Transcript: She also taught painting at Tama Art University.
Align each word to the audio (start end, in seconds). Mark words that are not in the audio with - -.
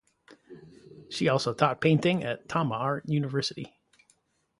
She 1.11 1.29
also 1.29 1.53
taught 1.53 1.79
painting 1.79 2.23
at 2.23 2.49
Tama 2.49 2.73
Art 2.73 3.07
University. 3.07 3.77